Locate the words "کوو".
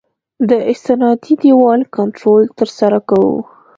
3.09-3.37